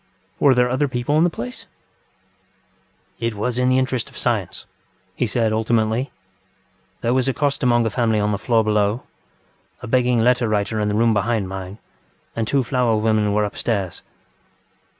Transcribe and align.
Were 0.39 0.55
there 0.55 0.67
other 0.67 0.87
people 0.87 1.15
in 1.19 1.23
the 1.23 1.29
place? 1.29 1.67
ŌĆØ 3.21 3.33
ŌĆ£It 3.33 3.33
was 3.35 3.59
in 3.59 3.69
the 3.69 3.77
interest 3.77 4.09
of 4.09 4.17
science, 4.17 4.61
ŌĆØ 4.65 5.09
he 5.17 5.27
said, 5.27 5.53
ultimately. 5.53 6.09
ŌĆ£There 7.03 7.13
was 7.13 7.27
a 7.27 7.35
costermonger 7.35 7.91
family 7.91 8.19
on 8.19 8.31
the 8.31 8.39
floor 8.39 8.63
below, 8.63 9.03
a 9.83 9.85
begging 9.85 10.23
letter 10.23 10.49
writer 10.49 10.79
in 10.79 10.87
the 10.89 10.95
room 10.95 11.13
behind 11.13 11.47
mine, 11.47 11.77
and 12.35 12.47
two 12.47 12.63
flower 12.63 12.97
women 12.97 13.31
were 13.31 13.45
upstairs. 13.45 14.01